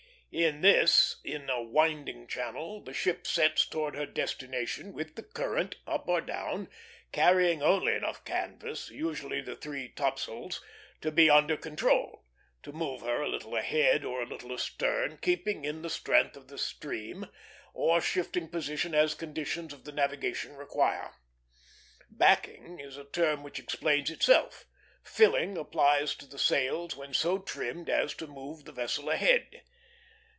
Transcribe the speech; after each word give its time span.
In 0.33 0.61
this, 0.61 1.19
in 1.25 1.49
a 1.49 1.61
winding 1.61 2.25
channel, 2.25 2.81
the 2.81 2.93
ship 2.93 3.27
sets 3.27 3.65
towards 3.65 3.97
her 3.97 4.05
destination 4.05 4.93
with 4.93 5.15
the 5.15 5.23
current, 5.23 5.75
up 5.85 6.07
or 6.07 6.21
down, 6.21 6.69
carrying 7.11 7.61
only 7.61 7.91
enough 7.95 8.23
canvas, 8.23 8.89
usually 8.89 9.41
the 9.41 9.57
three 9.57 9.89
topsails, 9.89 10.63
to 11.01 11.11
be 11.11 11.29
under 11.29 11.57
control; 11.57 12.23
to 12.63 12.71
move 12.71 13.01
her 13.01 13.21
a 13.21 13.27
little 13.27 13.57
ahead, 13.57 14.05
or 14.05 14.21
a 14.21 14.25
little 14.25 14.53
astern, 14.53 15.17
keeping 15.17 15.65
in 15.65 15.81
the 15.81 15.89
strength 15.89 16.37
of 16.37 16.47
the 16.47 16.57
stream, 16.57 17.27
or 17.73 17.99
shifting 17.99 18.47
position 18.47 18.95
as 18.95 19.13
conditions 19.13 19.73
of 19.73 19.83
the 19.83 19.91
navigation 19.91 20.55
require. 20.55 21.11
Backing 22.09 22.79
is 22.79 22.95
a 22.95 23.03
term 23.03 23.43
which 23.43 23.59
explains 23.59 24.09
itself; 24.09 24.63
filling 25.03 25.57
applies 25.57 26.15
to 26.15 26.25
the 26.25 26.39
sails 26.39 26.95
when 26.95 27.13
so 27.13 27.37
trimmed 27.37 27.89
as 27.89 28.13
to 28.13 28.27
move 28.27 28.63
the 28.63 28.71
vessel 28.71 29.09
ahead. 29.09 29.63